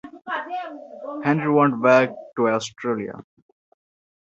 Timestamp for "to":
2.35-2.47